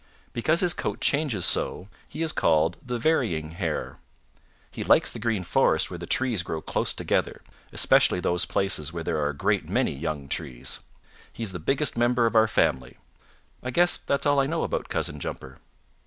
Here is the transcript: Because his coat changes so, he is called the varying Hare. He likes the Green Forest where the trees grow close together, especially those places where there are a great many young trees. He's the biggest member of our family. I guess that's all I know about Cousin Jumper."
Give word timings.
Because 0.33 0.61
his 0.61 0.73
coat 0.73 0.99
changes 0.99 1.45
so, 1.45 1.87
he 2.07 2.23
is 2.23 2.33
called 2.33 2.75
the 2.83 2.97
varying 2.97 3.51
Hare. 3.51 3.99
He 4.71 4.83
likes 4.83 5.11
the 5.11 5.19
Green 5.19 5.43
Forest 5.43 5.91
where 5.91 5.99
the 5.99 6.07
trees 6.07 6.41
grow 6.41 6.59
close 6.59 6.91
together, 6.91 7.43
especially 7.71 8.19
those 8.19 8.45
places 8.45 8.91
where 8.91 9.03
there 9.03 9.19
are 9.21 9.29
a 9.29 9.35
great 9.37 9.69
many 9.69 9.93
young 9.93 10.27
trees. 10.27 10.79
He's 11.31 11.51
the 11.51 11.59
biggest 11.59 11.97
member 11.99 12.25
of 12.25 12.35
our 12.35 12.47
family. 12.47 12.97
I 13.61 13.69
guess 13.69 13.95
that's 13.97 14.25
all 14.25 14.39
I 14.39 14.47
know 14.47 14.63
about 14.63 14.89
Cousin 14.89 15.19
Jumper." 15.19 15.59